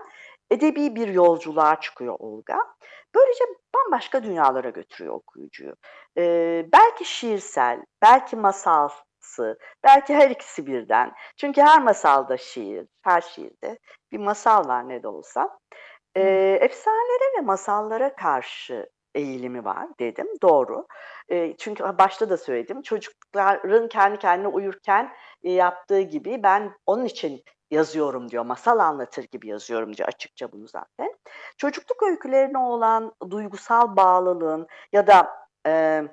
edebi 0.52 0.96
bir 0.96 1.08
yolculuğa 1.08 1.80
çıkıyor 1.80 2.16
Olga. 2.20 2.58
Böylece 3.16 3.44
bambaşka 3.76 4.24
dünyalara 4.24 4.70
götürüyor 4.70 5.14
okuyucuyu. 5.14 5.74
Ee, 6.18 6.66
belki 6.74 7.06
şiirsel, 7.06 7.82
belki 8.02 8.36
masalsı, 8.36 9.58
belki 9.84 10.16
her 10.16 10.30
ikisi 10.30 10.68
birden. 10.68 11.14
Çünkü 11.38 11.62
her 11.62 11.82
masalda 11.82 12.38
şiir, 12.38 12.88
her 13.02 13.22
şiirde 13.22 13.80
bir 14.12 14.18
masal 14.18 14.68
var 14.68 14.90
ne 14.90 15.04
de 15.04 15.08
olsa. 15.08 15.60
Ee, 16.16 16.58
efsanelere 16.62 17.38
ve 17.38 17.42
masallara 17.42 18.16
karşı 18.16 18.90
eğilimi 19.16 19.66
var 19.66 19.88
dedim. 20.00 20.28
Doğru. 20.42 20.88
E, 21.30 21.58
çünkü 21.58 21.84
başta 21.84 22.30
da 22.30 22.38
söyledim. 22.38 22.82
Çocukların 22.82 23.88
kendi 23.88 24.20
kendine 24.20 24.48
uyurken 24.48 25.14
e, 25.44 25.52
yaptığı 25.52 26.02
gibi 26.02 26.44
ben 26.44 26.74
onun 26.86 27.06
için 27.06 27.44
yazıyorum 27.72 28.32
diyor. 28.32 28.46
Masal 28.46 28.80
anlatır 28.80 29.24
gibi 29.24 29.48
yazıyorum 29.48 29.98
diyor 29.98 30.08
açıkça 30.10 30.52
bunu 30.52 30.68
zaten. 30.68 31.14
Çocukluk 31.58 32.04
öykülerine 32.04 32.58
olan 32.58 33.14
duygusal 33.30 33.96
bağlılığın 33.96 34.68
ya 34.94 35.08
da 35.08 35.48
e, 35.68 36.04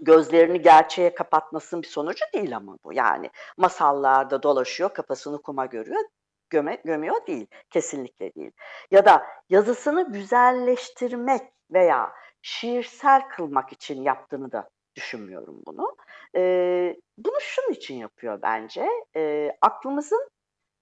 gözlerini 0.00 0.62
gerçeğe 0.62 1.14
kapatmasının 1.14 1.82
bir 1.82 1.88
sonucu 1.88 2.24
değil 2.34 2.56
ama 2.56 2.78
bu. 2.84 2.92
Yani 2.92 3.30
masallarda 3.56 4.42
dolaşıyor, 4.42 4.94
kafasını 4.94 5.42
kuma 5.42 5.66
görüyor, 5.66 6.04
göme, 6.50 6.82
gömüyor 6.84 7.26
değil. 7.26 7.46
Kesinlikle 7.70 8.34
değil. 8.34 8.52
Ya 8.90 9.04
da 9.04 9.26
yazısını 9.48 10.12
güzelleştirmek 10.12 11.42
veya 11.70 12.12
şiirsel 12.42 13.28
kılmak 13.28 13.72
için 13.72 14.02
yaptığını 14.02 14.52
da 14.52 14.68
düşünmüyorum 14.96 15.62
bunu. 15.66 15.96
Ee, 16.36 16.96
bunu 17.18 17.40
şunun 17.40 17.72
için 17.72 17.94
yapıyor 17.94 18.38
bence. 18.42 18.88
Ee, 19.16 19.56
aklımızın 19.62 20.30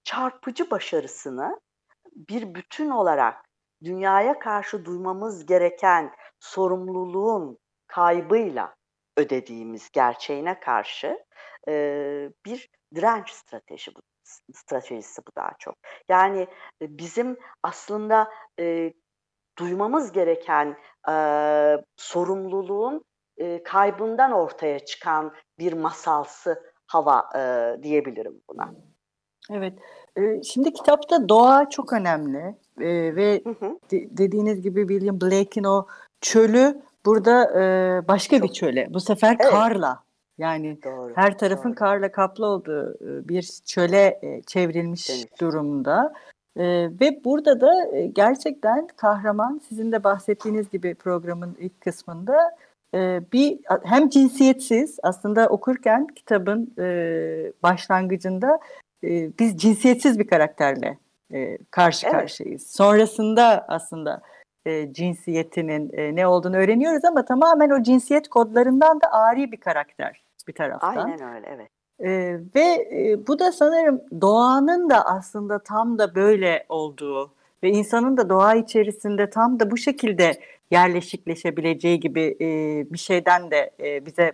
çarpıcı 0.03 0.71
başarısını 0.71 1.59
bir 2.15 2.55
bütün 2.55 2.89
olarak 2.89 3.45
dünyaya 3.83 4.39
karşı 4.39 4.85
duymamız 4.85 5.45
gereken 5.45 6.15
sorumluluğun 6.39 7.57
kaybıyla 7.87 8.75
ödediğimiz 9.17 9.91
gerçeğine 9.91 10.59
karşı 10.59 11.25
e, 11.67 11.73
bir 12.45 12.69
direnç 12.95 13.29
strateji 13.29 13.95
bu 13.95 13.99
stratejisi 14.53 15.21
bu 15.21 15.31
daha 15.35 15.51
çok. 15.59 15.75
Yani 16.09 16.47
bizim 16.81 17.37
aslında 17.63 18.31
e, 18.59 18.93
duymamız 19.57 20.11
gereken 20.11 20.77
e, 21.09 21.15
sorumluluğun 21.95 23.05
e, 23.37 23.63
kaybından 23.63 24.31
ortaya 24.31 24.85
çıkan 24.85 25.35
bir 25.59 25.73
masalsı 25.73 26.73
hava 26.87 27.29
e, 27.35 27.83
diyebilirim 27.83 28.41
buna. 28.49 28.73
Evet. 29.51 29.73
Şimdi 30.43 30.73
kitapta 30.73 31.29
doğa 31.29 31.69
çok 31.69 31.93
önemli 31.93 32.55
ve 33.15 33.41
hı 33.43 33.49
hı. 33.49 33.77
dediğiniz 33.91 34.61
gibi 34.61 34.87
William 34.87 35.21
Blake'in 35.21 35.63
o 35.63 35.87
çölü 36.21 36.81
burada 37.05 37.49
başka 38.07 38.37
çok. 38.39 38.47
bir 38.47 38.53
çöle. 38.53 38.87
Bu 38.93 38.99
sefer 38.99 39.37
evet. 39.39 39.51
karla 39.51 40.03
yani 40.37 40.77
doğru, 40.83 41.13
her 41.15 41.37
tarafın 41.37 41.69
doğru. 41.69 41.75
karla 41.75 42.11
kaplı 42.11 42.45
olduğu 42.45 42.97
bir 43.29 43.49
çöle 43.65 44.21
çevrilmiş 44.47 45.09
Demiş. 45.09 45.25
durumda. 45.41 46.13
ve 46.99 47.21
burada 47.25 47.61
da 47.61 47.73
gerçekten 48.07 48.87
kahraman 48.87 49.61
sizin 49.69 49.91
de 49.91 50.03
bahsettiğiniz 50.03 50.69
gibi 50.69 50.95
programın 50.95 51.55
ilk 51.59 51.81
kısmında 51.81 52.55
bir 53.33 53.59
hem 53.83 54.09
cinsiyetsiz 54.09 54.99
aslında 55.03 55.47
okurken 55.47 56.07
kitabın 56.07 56.73
başlangıcında 57.63 58.59
e, 59.03 59.31
biz 59.39 59.57
cinsiyetsiz 59.57 60.19
bir 60.19 60.27
karakterle 60.27 60.97
e, 61.33 61.57
karşı 61.71 62.07
evet. 62.07 62.15
karşıyayız. 62.15 62.67
Sonrasında 62.67 63.65
aslında 63.67 64.21
e, 64.65 64.93
cinsiyetinin 64.93 65.91
e, 65.93 66.15
ne 66.15 66.27
olduğunu 66.27 66.57
öğreniyoruz 66.57 67.05
ama 67.05 67.25
tamamen 67.25 67.69
o 67.69 67.83
cinsiyet 67.83 68.27
kodlarından 68.27 69.01
da 69.01 69.11
ari 69.11 69.51
bir 69.51 69.57
karakter 69.57 70.23
bir 70.47 70.53
taraftan. 70.53 70.97
Aynen 70.97 71.35
öyle 71.35 71.47
evet. 71.55 71.69
E, 71.99 72.39
ve 72.55 72.89
e, 72.91 73.27
bu 73.27 73.39
da 73.39 73.51
sanırım 73.51 74.01
doğanın 74.21 74.89
da 74.89 75.05
aslında 75.05 75.59
tam 75.59 75.97
da 75.97 76.15
böyle 76.15 76.65
olduğu 76.69 77.31
ve 77.63 77.69
insanın 77.69 78.17
da 78.17 78.29
doğa 78.29 78.55
içerisinde 78.55 79.29
tam 79.29 79.59
da 79.59 79.71
bu 79.71 79.77
şekilde 79.77 80.39
yerleşikleşebileceği 80.71 81.99
gibi 81.99 82.37
e, 82.41 82.47
bir 82.93 82.97
şeyden 82.97 83.51
de 83.51 83.71
e, 83.79 84.05
bize 84.05 84.31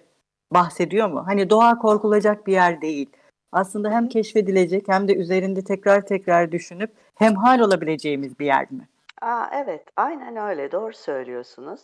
bahsediyor 0.53 1.09
mu? 1.09 1.23
Hani 1.25 1.49
doğa 1.49 1.77
korkulacak 1.77 2.47
bir 2.47 2.53
yer 2.53 2.81
değil 2.81 3.09
aslında 3.51 3.89
hem 3.91 4.09
keşfedilecek 4.09 4.87
hem 4.87 5.07
de 5.07 5.15
üzerinde 5.15 5.63
tekrar 5.63 6.05
tekrar 6.05 6.51
düşünüp 6.51 6.91
hemhal 7.15 7.59
olabileceğimiz 7.59 8.39
bir 8.39 8.45
yer 8.45 8.71
mi? 8.71 8.87
Aa, 9.21 9.49
evet, 9.53 9.83
aynen 9.95 10.35
öyle. 10.35 10.71
Doğru 10.71 10.93
söylüyorsunuz. 10.93 11.81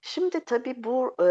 Şimdi 0.00 0.40
tabii 0.40 0.84
bu 0.84 1.14
e, 1.22 1.26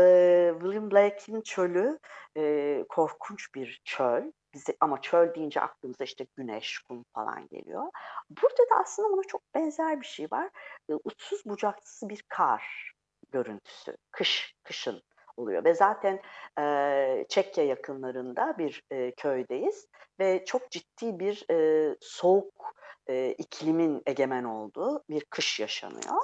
William 0.62 0.92
Blake'in 0.92 1.42
çölü 1.42 2.00
e, 2.38 2.86
korkunç 2.90 3.56
bir 3.56 3.82
çöl. 3.86 4.32
Bize, 4.54 4.78
ama 4.80 5.02
çöl 5.02 5.36
deyince 5.36 5.62
aklımıza 5.62 6.04
işte 6.04 6.28
güneş, 6.38 6.80
kum 6.80 7.06
falan 7.14 7.48
geliyor. 7.52 7.84
Burada 8.30 8.64
da 8.72 8.80
aslında 8.82 9.08
ona 9.08 9.24
çok 9.24 9.42
benzer 9.56 10.02
bir 10.02 10.06
şey 10.06 10.28
var. 10.32 10.50
E, 10.90 10.94
uçsuz 11.04 11.46
bucaksız 11.46 12.10
bir 12.10 12.24
kar 12.30 12.94
görüntüsü. 13.32 13.98
Kış, 14.12 14.56
kışın 14.64 15.02
oluyor 15.38 15.66
ve 15.66 15.74
zaten 15.74 16.20
e, 16.60 17.26
Çekya 17.30 17.66
yakınlarında 17.66 18.56
bir 18.58 18.84
e, 18.92 19.12
köydeyiz 19.12 19.88
ve 20.20 20.46
çok 20.46 20.72
ciddi 20.72 21.20
bir 21.20 21.46
e, 21.52 21.96
soğuk 22.02 22.76
e, 23.08 23.32
iklimin 23.32 24.04
egemen 24.06 24.44
olduğu 24.44 25.04
bir 25.10 25.26
kış 25.26 25.60
yaşanıyor. 25.60 26.22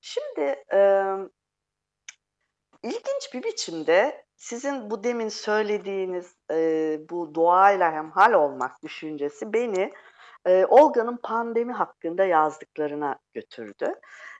Şimdi 0.00 0.64
e, 0.72 1.12
ilginç 2.82 3.34
bir 3.34 3.42
biçimde 3.42 4.26
sizin 4.36 4.90
bu 4.90 5.04
demin 5.04 5.28
söylediğiniz 5.28 6.36
e, 6.50 6.98
bu 7.10 7.34
doğayla 7.34 7.92
hemhal 7.92 8.32
olmak 8.32 8.82
düşüncesi 8.82 9.52
beni 9.52 9.92
e, 10.46 10.66
Olga'nın 10.66 11.16
pandemi 11.16 11.72
hakkında 11.72 12.24
yazdıklarına 12.24 13.18
götürdü. 13.34 13.94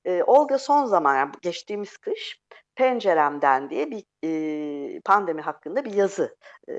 E, 0.05 0.23
Olga 0.23 0.59
son 0.59 0.85
zaman, 0.85 1.17
yani 1.17 1.33
geçtiğimiz 1.43 1.97
kış 1.97 2.41
Penceremden 2.77 3.71
diye 3.71 3.91
bir 3.91 4.05
e, 4.25 5.01
pandemi 5.01 5.41
hakkında 5.41 5.85
bir 5.85 5.93
yazı 5.93 6.37
e, 6.69 6.75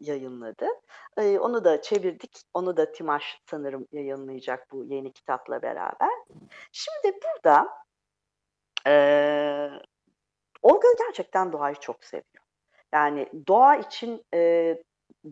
yayınladı. 0.00 0.66
E, 1.16 1.38
onu 1.38 1.64
da 1.64 1.82
çevirdik. 1.82 2.42
Onu 2.54 2.76
da 2.76 2.92
Timaş 2.92 3.40
sanırım 3.50 3.86
yayınlayacak 3.92 4.70
bu 4.72 4.84
yeni 4.84 5.12
kitapla 5.12 5.62
beraber. 5.62 6.10
Şimdi 6.72 7.18
burada 7.22 7.68
e, 8.86 8.92
Olga 10.62 10.88
gerçekten 10.98 11.52
doğayı 11.52 11.74
çok 11.74 12.04
seviyor. 12.04 12.44
Yani 12.92 13.28
doğa 13.48 13.76
için 13.76 14.24
e, 14.34 14.74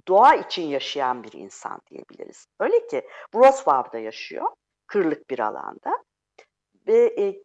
doğa 0.09 0.35
için 0.35 0.62
yaşayan 0.62 1.24
bir 1.24 1.33
insan 1.33 1.81
diyebiliriz. 1.90 2.46
Öyle 2.61 2.87
ki 2.87 3.09
Wrocław'da 3.33 3.98
yaşıyor, 3.98 4.46
kırlık 4.87 5.31
bir 5.31 5.38
alanda 5.38 6.05
ve 6.87 7.14
e, 7.18 7.42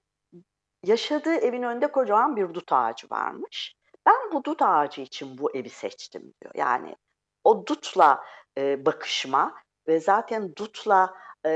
yaşadığı 0.83 1.35
evin 1.35 1.63
önünde 1.63 1.91
kocaman 1.91 2.35
bir 2.35 2.53
dut 2.53 2.73
ağacı 2.73 3.07
varmış. 3.11 3.75
Ben 4.05 4.31
bu 4.31 4.43
dut 4.43 4.61
ağacı 4.61 5.01
için 5.01 5.37
bu 5.37 5.55
evi 5.55 5.69
seçtim 5.69 6.33
diyor. 6.41 6.53
Yani 6.55 6.95
o 7.43 7.67
dutla 7.67 8.23
e, 8.57 8.85
bakışma 8.85 9.55
ve 9.87 9.99
zaten 9.99 10.55
dutla 10.55 11.13
e, 11.45 11.51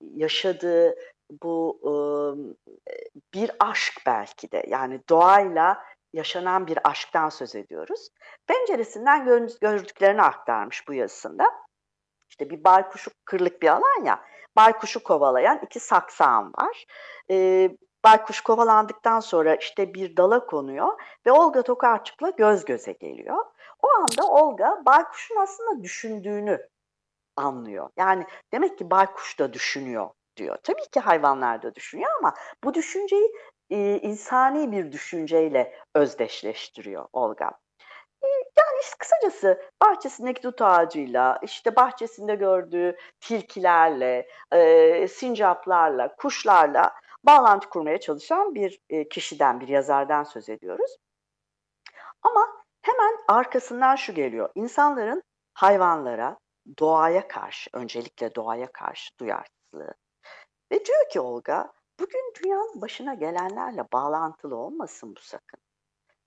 yaşadığı 0.00 0.94
bu 1.42 1.80
e, 1.82 1.92
bir 3.34 3.50
aşk 3.60 4.02
belki 4.06 4.52
de 4.52 4.64
yani 4.68 5.00
doğayla 5.08 5.84
yaşanan 6.12 6.66
bir 6.66 6.78
aşktan 6.84 7.28
söz 7.28 7.54
ediyoruz. 7.54 8.08
Penceresinden 8.46 9.48
gördüklerini 9.60 10.22
aktarmış 10.22 10.88
bu 10.88 10.94
yazısında. 10.94 11.44
İşte 12.28 12.50
bir 12.50 12.64
baykuşu 12.64 13.10
kırlık 13.24 13.62
bir 13.62 13.68
alan 13.68 14.04
ya, 14.04 14.24
baykuşu 14.56 15.02
kovalayan 15.02 15.60
iki 15.64 15.80
saksağım 15.80 16.52
var. 16.58 16.84
Ee, 17.30 17.70
Baykuş 18.04 18.40
kovalandıktan 18.40 19.20
sonra 19.20 19.54
işte 19.54 19.94
bir 19.94 20.16
dala 20.16 20.46
konuyor 20.46 20.88
ve 21.26 21.32
Olga 21.32 21.62
Tokarçuk'la 21.62 22.30
göz 22.30 22.64
göze 22.64 22.92
geliyor. 22.92 23.44
O 23.82 23.88
anda 23.90 24.26
Olga 24.28 24.82
baykuşun 24.86 25.36
aslında 25.36 25.82
düşündüğünü 25.82 26.68
anlıyor. 27.36 27.90
Yani 27.96 28.26
demek 28.52 28.78
ki 28.78 28.90
baykuş 28.90 29.38
da 29.38 29.52
düşünüyor 29.52 30.10
diyor. 30.36 30.56
Tabii 30.62 30.86
ki 30.92 31.00
hayvanlar 31.00 31.62
da 31.62 31.74
düşünüyor 31.74 32.10
ama 32.18 32.34
bu 32.64 32.74
düşünceyi 32.74 33.32
e, 33.70 33.98
insani 33.98 34.72
bir 34.72 34.92
düşünceyle 34.92 35.74
özdeşleştiriyor 35.94 37.08
Olga. 37.12 37.50
E, 38.22 38.26
yani 38.58 38.80
işte 38.82 38.96
kısacası 38.98 39.62
bahçesindeki 39.82 40.42
dut 40.42 40.62
ağacıyla, 40.62 41.38
işte 41.42 41.76
bahçesinde 41.76 42.34
gördüğü 42.34 42.96
tilkilerle, 43.20 44.28
e, 44.52 45.08
sincaplarla, 45.08 46.16
kuşlarla 46.16 46.92
bağlantı 47.26 47.68
kurmaya 47.68 48.00
çalışan 48.00 48.54
bir 48.54 48.80
e, 48.90 49.08
kişiden, 49.08 49.60
bir 49.60 49.68
yazardan 49.68 50.24
söz 50.24 50.48
ediyoruz. 50.48 50.96
Ama 52.22 52.64
hemen 52.82 53.16
arkasından 53.28 53.96
şu 53.96 54.14
geliyor. 54.14 54.50
İnsanların 54.54 55.22
hayvanlara, 55.54 56.38
doğaya 56.78 57.28
karşı, 57.28 57.70
öncelikle 57.72 58.34
doğaya 58.34 58.72
karşı 58.72 59.18
duyarsızlığı. 59.18 59.94
Ve 60.72 60.84
diyor 60.84 61.08
ki 61.10 61.20
Olga, 61.20 61.72
bugün 62.00 62.32
dünyanın 62.42 62.82
başına 62.82 63.14
gelenlerle 63.14 63.84
bağlantılı 63.92 64.56
olmasın 64.56 65.16
bu 65.16 65.20
sakın. 65.20 65.60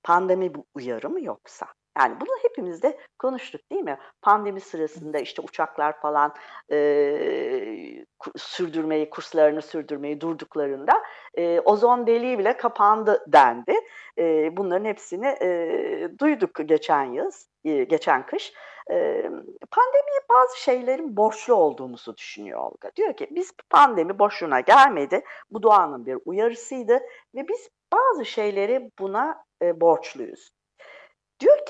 Pandemi 0.03 0.55
bu 0.55 0.65
uyarı 0.73 1.09
mı 1.09 1.21
yoksa? 1.21 1.67
Yani 1.97 2.15
bunu 2.21 2.29
hepimiz 2.41 2.83
de 2.83 2.97
konuştuk 3.19 3.61
değil 3.71 3.83
mi? 3.83 3.97
Pandemi 4.21 4.61
sırasında 4.61 5.19
işte 5.19 5.41
uçaklar 5.41 5.99
falan 5.99 6.33
e, 6.71 8.05
sürdürmeyi, 8.37 9.09
kurslarını 9.09 9.61
sürdürmeyi 9.61 10.21
durduklarında 10.21 11.03
e, 11.37 11.59
ozon 11.59 12.07
deliği 12.07 12.39
bile 12.39 12.57
kapandı 12.57 13.25
dendi. 13.27 13.73
E, 14.17 14.57
bunların 14.57 14.85
hepsini 14.85 15.27
e, 15.27 16.09
duyduk 16.19 16.51
geçen 16.65 17.03
yaz, 17.03 17.47
e, 17.65 17.83
geçen 17.83 18.25
kış. 18.25 18.53
E, 18.91 18.95
pandemiye 19.71 20.19
bazı 20.29 20.61
şeylerin 20.61 21.17
borçlu 21.17 21.53
olduğumuzu 21.53 22.17
düşünüyor 22.17 22.59
Olga. 22.59 22.91
Diyor 22.95 23.13
ki 23.13 23.27
biz 23.31 23.51
pandemi 23.69 24.19
boşuna 24.19 24.59
gelmedi. 24.59 25.23
Bu 25.51 25.63
doğanın 25.63 26.05
bir 26.05 26.17
uyarısıydı 26.25 26.99
ve 27.35 27.47
biz 27.47 27.69
bazı 27.93 28.25
şeyleri 28.25 28.91
buna 28.99 29.43
e, 29.61 29.81
borçluyuz. 29.81 30.56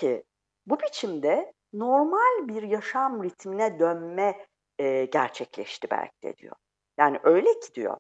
Diyor 0.02 0.16
ki 0.18 0.24
bu 0.66 0.80
biçimde 0.80 1.54
normal 1.74 2.48
bir 2.48 2.64
yaşam 2.64 3.24
ritmine 3.24 3.80
dönme 3.80 4.46
e, 4.80 5.06
gerçekleşti 5.06 5.88
belki 5.92 6.22
de 6.24 6.38
diyor. 6.38 6.56
Yani 6.98 7.20
öyle 7.24 7.60
ki 7.60 7.74
diyor 7.76 7.98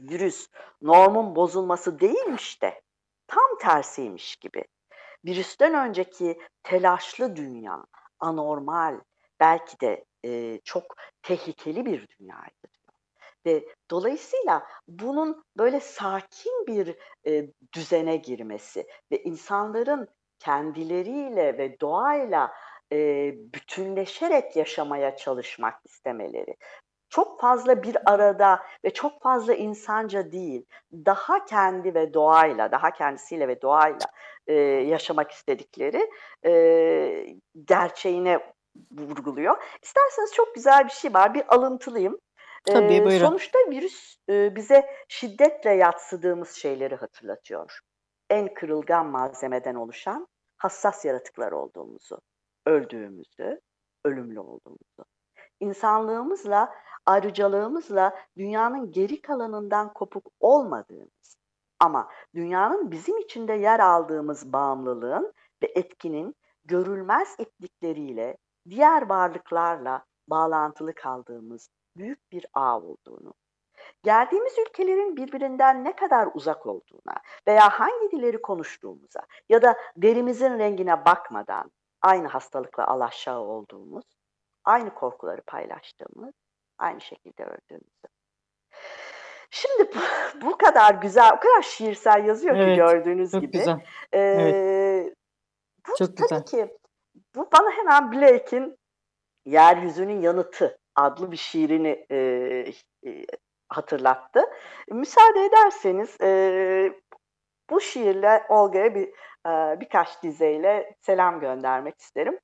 virüs 0.00 0.48
normun 0.82 1.36
bozulması 1.36 2.00
değilmiş 2.00 2.62
de 2.62 2.80
tam 3.26 3.58
tersiymiş 3.60 4.36
gibi. 4.36 4.64
Virüsten 5.24 5.74
önceki 5.88 6.38
telaşlı 6.62 7.36
dünya, 7.36 7.84
anormal, 8.18 9.00
belki 9.40 9.80
de 9.80 10.04
e, 10.24 10.60
çok 10.64 10.96
tehlikeli 11.22 11.86
bir 11.86 12.08
dünyaydı 12.08 12.68
diyor. 12.74 12.98
Ve 13.46 13.68
dolayısıyla 13.90 14.66
bunun 14.88 15.44
böyle 15.56 15.80
sakin 15.80 16.66
bir 16.66 16.96
e, 17.26 17.48
düzene 17.74 18.16
girmesi 18.16 18.86
ve 19.12 19.22
insanların 19.22 20.08
kendileriyle 20.38 21.58
ve 21.58 21.80
doğayla 21.80 22.52
e, 22.92 22.96
bütünleşerek 23.54 24.56
yaşamaya 24.56 25.16
çalışmak 25.16 25.74
istemeleri. 25.84 26.56
Çok 27.10 27.40
fazla 27.40 27.82
bir 27.82 28.12
arada 28.12 28.62
ve 28.84 28.94
çok 28.94 29.22
fazla 29.22 29.54
insanca 29.54 30.32
değil, 30.32 30.64
daha 30.92 31.44
kendi 31.44 31.94
ve 31.94 32.14
doğayla, 32.14 32.72
daha 32.72 32.90
kendisiyle 32.90 33.48
ve 33.48 33.62
doğayla 33.62 34.06
e, 34.46 34.54
yaşamak 34.62 35.30
istedikleri 35.30 36.10
e, 36.44 36.52
gerçeğine 37.64 38.40
vurguluyor. 38.90 39.62
İsterseniz 39.82 40.34
çok 40.34 40.54
güzel 40.54 40.84
bir 40.84 40.92
şey 40.92 41.14
var, 41.14 41.34
bir 41.34 41.54
alıntılayayım. 41.54 42.18
Tabii, 42.64 43.04
buyurun. 43.04 43.26
Sonuçta 43.26 43.58
virüs 43.70 44.16
bize 44.28 44.90
şiddetle 45.08 45.70
yatsıdığımız 45.70 46.50
şeyleri 46.52 46.94
hatırlatıyor 46.94 47.80
en 48.30 48.54
kırılgan 48.54 49.06
malzemeden 49.06 49.74
oluşan 49.74 50.28
hassas 50.56 51.04
yaratıklar 51.04 51.52
olduğumuzu, 51.52 52.20
öldüğümüzü, 52.66 53.60
ölümlü 54.04 54.40
olduğumuzu. 54.40 55.04
İnsanlığımızla, 55.60 56.74
ayrıcalığımızla 57.06 58.18
dünyanın 58.36 58.92
geri 58.92 59.20
kalanından 59.20 59.92
kopuk 59.92 60.26
olmadığımız 60.40 61.36
ama 61.80 62.08
dünyanın 62.34 62.90
bizim 62.90 63.18
içinde 63.18 63.52
yer 63.52 63.80
aldığımız 63.80 64.52
bağımlılığın 64.52 65.32
ve 65.62 65.72
etkinin 65.74 66.34
görülmez 66.64 67.36
iplikleriyle 67.38 68.36
diğer 68.70 69.08
varlıklarla 69.08 70.04
bağlantılı 70.28 70.94
kaldığımız 70.94 71.70
büyük 71.96 72.32
bir 72.32 72.46
ağ 72.54 72.80
olduğunu 72.80 73.34
geldiğimiz 74.02 74.58
ülkelerin 74.58 75.16
birbirinden 75.16 75.84
ne 75.84 75.96
kadar 75.96 76.28
uzak 76.34 76.66
olduğuna 76.66 77.14
veya 77.48 77.68
hangi 77.68 78.10
dilleri 78.10 78.42
konuştuğumuza 78.42 79.20
ya 79.48 79.62
da 79.62 79.76
derimizin 79.96 80.58
rengine 80.58 81.04
bakmadan 81.04 81.70
aynı 82.02 82.28
hastalıkla 82.28 82.86
alaşağı 82.86 83.40
olduğumuz, 83.40 84.04
aynı 84.64 84.94
korkuları 84.94 85.42
paylaştığımız, 85.42 86.34
aynı 86.78 87.00
şekilde 87.00 87.44
öldüğümüzü. 87.44 88.08
Şimdi 89.50 89.90
bu, 89.94 90.00
bu 90.46 90.58
kadar 90.58 90.94
güzel, 90.94 91.32
o 91.36 91.40
kadar 91.40 91.62
şiirsel 91.62 92.24
yazıyor 92.24 92.56
evet, 92.56 92.68
ki 92.68 92.76
gördüğünüz 92.76 93.30
çok 93.30 93.40
gibi. 93.40 93.58
Güzel. 93.58 93.80
Ee, 94.12 94.18
evet. 94.18 95.14
Bu 95.88 95.96
çok 95.98 96.16
tabii 96.16 96.28
güzel. 96.28 96.44
ki 96.44 96.76
bu 97.34 97.48
bana 97.52 97.70
hemen 97.70 98.12
Blake'in 98.12 98.78
Yeryüzünün 99.44 100.20
Yanıtı 100.20 100.78
adlı 100.94 101.32
bir 101.32 101.36
şiirini 101.36 102.06
e, 102.10 102.16
e, 103.06 103.26
hatırlattı. 103.68 104.40
Müsaade 104.90 105.44
ederseniz 105.44 106.20
e, 106.20 106.92
bu 107.70 107.80
şiirle 107.80 108.42
Olga'ya 108.48 108.94
bir 108.94 109.08
e, 109.46 109.80
birkaç 109.80 110.22
dizeyle 110.22 110.94
selam 111.00 111.40
göndermek 111.40 112.00
isterim. 112.00 112.38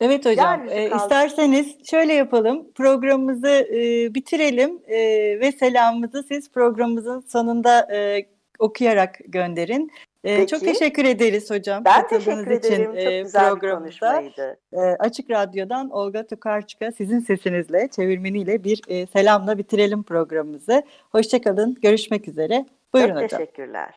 Evet 0.00 0.26
hocam. 0.26 0.68
E, 0.68 0.90
isterseniz 0.96 1.90
şöyle 1.90 2.12
yapalım. 2.12 2.72
Programımızı 2.72 3.48
e, 3.48 4.14
bitirelim 4.14 4.82
e, 4.86 4.98
ve 5.40 5.52
selamımızı 5.52 6.22
siz 6.22 6.52
programımızın 6.52 7.20
sonunda 7.20 7.94
e, 7.94 8.26
okuyarak 8.58 9.18
gönderin. 9.28 9.90
Peki. 10.22 10.46
Çok 10.46 10.60
teşekkür 10.60 11.04
ederiz 11.04 11.50
hocam. 11.50 11.84
Ben 11.84 12.08
teşekkür 12.08 12.50
ederim. 12.50 12.84
Çok 12.84 13.24
güzel 13.24 13.56
bir 13.56 13.70
konuşmaydı. 13.70 14.60
Açık 14.98 15.30
Radyo'dan 15.30 15.90
Olga 15.90 16.26
Tokarçuk'a 16.26 16.92
sizin 16.92 17.18
sesinizle, 17.20 17.88
çevirmeniyle 17.88 18.64
bir 18.64 18.82
e, 18.88 19.06
selamla 19.06 19.58
bitirelim 19.58 20.02
programımızı. 20.02 20.82
Hoşçakalın. 21.12 21.74
Görüşmek 21.74 22.28
üzere. 22.28 22.66
Buyurun 22.94 23.14
Çok 23.14 23.22
hocam. 23.22 23.38
teşekkürler. 23.38 23.94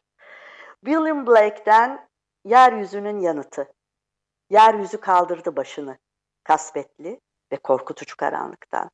William 0.86 1.27
Blake'den 1.27 2.07
Yeryüzünün 2.45 3.19
Yanıtı. 3.19 3.67
Yeryüzü 4.49 4.97
kaldırdı 4.97 5.55
başını. 5.55 5.97
Kasvetli 6.43 7.19
ve 7.51 7.57
korkutucu 7.57 8.17
karanlıktan. 8.17 8.89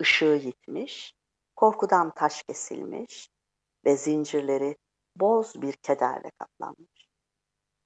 Işığı 0.00 0.40
yitmiş, 0.44 1.14
korkudan 1.56 2.10
taş 2.14 2.42
kesilmiş 2.42 3.28
ve 3.84 3.96
zincirleri 3.96 4.76
boz 5.16 5.62
bir 5.62 5.72
kederle 5.72 6.30
kaplanmış. 6.38 7.08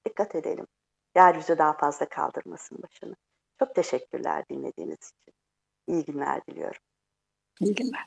Dikkat 0.05 0.35
edelim. 0.35 0.67
Yeryüzü 1.15 1.57
daha 1.57 1.73
fazla 1.77 2.09
kaldırmasın 2.09 2.83
başını. 2.83 3.15
Çok 3.59 3.75
teşekkürler 3.75 4.43
dinlediğiniz 4.49 4.97
için. 4.97 5.33
İyi 5.87 6.05
günler 6.05 6.45
diliyorum. 6.45 6.81
İyi 7.61 7.75
günler. 7.75 8.05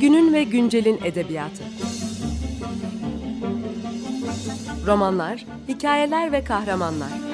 Günün 0.00 0.32
ve 0.32 0.44
güncelin 0.44 1.00
edebiyatı. 1.04 1.64
Romanlar, 4.86 5.46
hikayeler 5.68 6.32
ve 6.32 6.44
kahramanlar. 6.44 7.33